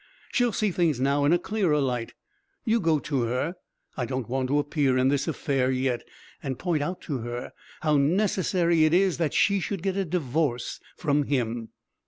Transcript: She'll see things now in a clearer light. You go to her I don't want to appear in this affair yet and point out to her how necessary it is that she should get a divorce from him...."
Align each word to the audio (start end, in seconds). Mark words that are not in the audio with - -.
She'll 0.31 0.51
see 0.51 0.71
things 0.71 0.99
now 0.99 1.25
in 1.25 1.31
a 1.31 1.37
clearer 1.37 1.79
light. 1.79 2.15
You 2.65 2.79
go 2.79 2.97
to 2.97 3.21
her 3.25 3.53
I 3.95 4.07
don't 4.07 4.27
want 4.27 4.47
to 4.47 4.57
appear 4.57 4.97
in 4.97 5.09
this 5.09 5.27
affair 5.27 5.69
yet 5.69 6.01
and 6.41 6.57
point 6.57 6.81
out 6.81 7.01
to 7.01 7.19
her 7.19 7.51
how 7.81 7.97
necessary 7.97 8.85
it 8.85 8.95
is 8.95 9.19
that 9.19 9.35
she 9.35 9.59
should 9.59 9.83
get 9.83 9.95
a 9.97 10.03
divorce 10.03 10.79
from 10.97 11.25
him...." 11.25 11.69